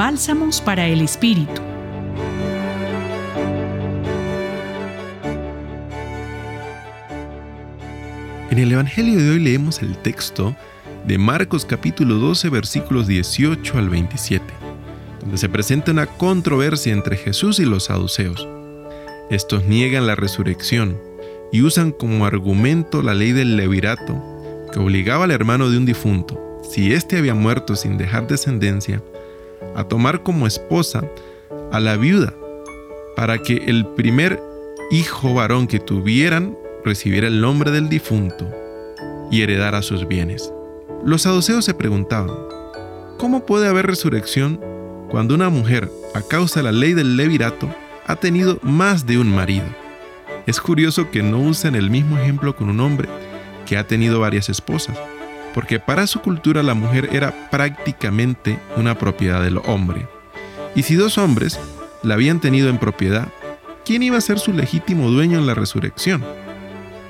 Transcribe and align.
Bálsamos 0.00 0.62
para 0.62 0.88
el 0.88 1.02
Espíritu. 1.02 1.60
En 8.50 8.58
el 8.58 8.72
Evangelio 8.72 9.18
de 9.18 9.32
hoy 9.32 9.40
leemos 9.40 9.82
el 9.82 9.98
texto 9.98 10.56
de 11.06 11.18
Marcos 11.18 11.66
capítulo 11.66 12.14
12 12.14 12.48
versículos 12.48 13.08
18 13.08 13.76
al 13.76 13.90
27, 13.90 14.42
donde 15.20 15.36
se 15.36 15.50
presenta 15.50 15.92
una 15.92 16.06
controversia 16.06 16.94
entre 16.94 17.18
Jesús 17.18 17.58
y 17.58 17.66
los 17.66 17.84
saduceos. 17.84 18.48
Estos 19.28 19.66
niegan 19.66 20.06
la 20.06 20.14
resurrección 20.14 20.98
y 21.52 21.60
usan 21.60 21.92
como 21.92 22.24
argumento 22.24 23.02
la 23.02 23.12
ley 23.12 23.32
del 23.32 23.58
levirato 23.58 24.18
que 24.72 24.78
obligaba 24.78 25.24
al 25.24 25.30
hermano 25.30 25.68
de 25.68 25.76
un 25.76 25.84
difunto, 25.84 26.58
si 26.62 26.94
éste 26.94 27.18
había 27.18 27.34
muerto 27.34 27.76
sin 27.76 27.98
dejar 27.98 28.26
descendencia, 28.26 29.02
a 29.74 29.84
tomar 29.84 30.22
como 30.22 30.46
esposa 30.46 31.02
a 31.72 31.80
la 31.80 31.96
viuda 31.96 32.34
para 33.16 33.38
que 33.38 33.64
el 33.66 33.86
primer 33.86 34.40
hijo 34.90 35.34
varón 35.34 35.66
que 35.66 35.78
tuvieran 35.78 36.56
recibiera 36.84 37.26
el 37.26 37.40
nombre 37.40 37.70
del 37.70 37.88
difunto 37.88 38.48
y 39.30 39.42
heredara 39.42 39.82
sus 39.82 40.08
bienes. 40.08 40.52
Los 41.04 41.22
saduceos 41.22 41.64
se 41.64 41.74
preguntaban, 41.74 42.34
¿cómo 43.18 43.46
puede 43.46 43.68
haber 43.68 43.86
resurrección 43.86 44.60
cuando 45.10 45.34
una 45.34 45.48
mujer, 45.48 45.90
a 46.14 46.22
causa 46.22 46.60
de 46.60 46.64
la 46.64 46.72
ley 46.72 46.94
del 46.94 47.16
levirato, 47.16 47.68
ha 48.06 48.16
tenido 48.16 48.58
más 48.62 49.06
de 49.06 49.18
un 49.18 49.34
marido? 49.34 49.66
Es 50.46 50.60
curioso 50.60 51.10
que 51.10 51.22
no 51.22 51.38
usen 51.38 51.74
el 51.74 51.90
mismo 51.90 52.18
ejemplo 52.18 52.56
con 52.56 52.70
un 52.70 52.80
hombre 52.80 53.08
que 53.66 53.76
ha 53.76 53.86
tenido 53.86 54.20
varias 54.20 54.48
esposas, 54.48 54.98
porque 55.54 55.78
para 55.78 56.06
su 56.06 56.20
cultura 56.20 56.62
la 56.62 56.74
mujer 56.74 57.10
era 57.12 57.50
prácticamente 57.50 58.58
una 58.76 58.96
propiedad 58.98 59.42
del 59.42 59.58
hombre. 59.58 60.06
Y 60.74 60.82
si 60.82 60.94
dos 60.94 61.18
hombres 61.18 61.58
la 62.02 62.14
habían 62.14 62.40
tenido 62.40 62.68
en 62.68 62.78
propiedad, 62.78 63.28
¿quién 63.84 64.02
iba 64.02 64.18
a 64.18 64.22
ser 64.22 64.38
su 64.38 64.52
legítimo 64.52 65.10
dueño 65.10 65.38
en 65.38 65.46
la 65.46 65.54
resurrección? 65.54 66.24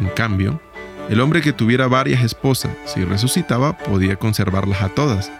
En 0.00 0.08
cambio, 0.08 0.60
el 1.08 1.20
hombre 1.20 1.40
que 1.40 1.52
tuviera 1.52 1.88
varias 1.88 2.22
esposas, 2.22 2.70
si 2.84 3.04
resucitaba, 3.04 3.76
podía 3.78 4.16
conservarlas 4.16 4.82
a 4.82 4.90
todas. 4.90 5.32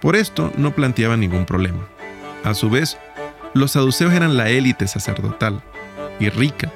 Por 0.00 0.16
esto 0.16 0.52
no 0.56 0.74
planteaba 0.74 1.16
ningún 1.16 1.46
problema. 1.46 1.88
A 2.44 2.54
su 2.54 2.68
vez, 2.68 2.98
los 3.54 3.72
saduceos 3.72 4.12
eran 4.12 4.36
la 4.36 4.50
élite 4.50 4.86
sacerdotal 4.86 5.62
y 6.20 6.28
rica, 6.28 6.70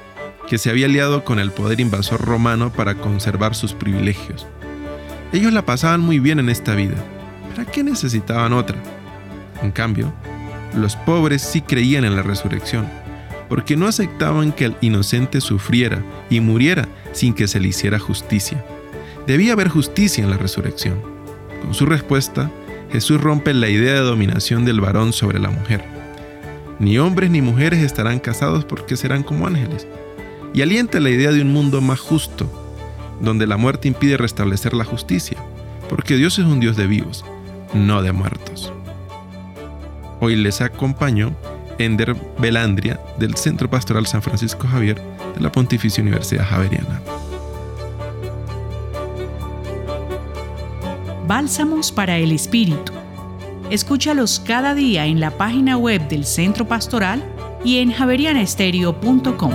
que 0.47 0.57
se 0.57 0.71
había 0.71 0.87
aliado 0.87 1.23
con 1.23 1.39
el 1.39 1.51
poder 1.51 1.79
invasor 1.79 2.21
romano 2.21 2.71
para 2.73 2.95
conservar 2.95 3.53
sus 3.53 3.73
privilegios. 3.73 4.47
Ellos 5.31 5.53
la 5.53 5.65
pasaban 5.65 6.01
muy 6.01 6.19
bien 6.19 6.39
en 6.39 6.49
esta 6.49 6.75
vida. 6.75 6.95
¿Para 7.49 7.69
qué 7.69 7.83
necesitaban 7.83 8.53
otra? 8.53 8.77
En 9.61 9.71
cambio, 9.71 10.13
los 10.75 10.95
pobres 10.95 11.41
sí 11.41 11.61
creían 11.61 12.05
en 12.05 12.15
la 12.15 12.21
resurrección 12.21 12.87
porque 13.49 13.75
no 13.75 13.87
aceptaban 13.87 14.53
que 14.53 14.65
el 14.65 14.75
inocente 14.79 15.41
sufriera 15.41 16.01
y 16.29 16.39
muriera 16.39 16.87
sin 17.11 17.33
que 17.33 17.47
se 17.47 17.59
le 17.59 17.69
hiciera 17.69 17.99
justicia. 17.99 18.63
Debía 19.27 19.53
haber 19.53 19.67
justicia 19.67 20.23
en 20.23 20.29
la 20.29 20.37
resurrección. 20.37 21.01
Con 21.63 21.73
su 21.73 21.85
respuesta, 21.87 22.49
Jesús 22.91 23.19
rompe 23.19 23.53
la 23.53 23.67
idea 23.67 23.95
de 23.95 23.99
dominación 24.01 24.65
del 24.65 24.79
varón 24.79 25.11
sobre 25.11 25.39
la 25.39 25.49
mujer. 25.49 25.83
Ni 26.77 26.97
hombres 26.99 27.29
ni 27.31 27.41
mujeres 27.41 27.83
estarán 27.83 28.19
casados 28.19 28.63
porque 28.63 28.95
serán 28.95 29.23
como 29.23 29.47
ángeles. 29.47 29.87
Y 30.53 30.61
alienta 30.61 30.99
la 30.99 31.09
idea 31.09 31.31
de 31.31 31.41
un 31.41 31.51
mundo 31.51 31.81
más 31.81 31.99
justo, 31.99 32.68
donde 33.19 33.47
la 33.47 33.57
muerte 33.57 33.87
impide 33.87 34.17
restablecer 34.17 34.73
la 34.73 34.85
justicia, 34.85 35.37
porque 35.89 36.15
Dios 36.15 36.39
es 36.39 36.45
un 36.45 36.59
Dios 36.59 36.77
de 36.77 36.87
vivos, 36.87 37.25
no 37.73 38.01
de 38.01 38.11
muertos. 38.11 38.71
Hoy 40.19 40.35
les 40.35 40.61
acompaño 40.61 41.33
Ender 41.77 42.15
Belandria 42.37 42.99
del 43.17 43.35
Centro 43.35 43.69
Pastoral 43.69 44.05
San 44.05 44.21
Francisco 44.21 44.67
Javier 44.67 45.01
de 45.35 45.41
la 45.41 45.51
Pontificia 45.51 46.03
Universidad 46.03 46.45
Javeriana. 46.45 47.01
Bálsamos 51.25 51.91
para 51.91 52.17
el 52.17 52.31
Espíritu. 52.31 52.91
Escúchalos 53.69 54.39
cada 54.39 54.73
día 54.73 55.05
en 55.05 55.19
la 55.19 55.31
página 55.31 55.77
web 55.77 56.07
del 56.09 56.25
Centro 56.25 56.67
Pastoral 56.67 57.23
y 57.63 57.77
en 57.77 57.91
javerianestereo.com. 57.91 59.53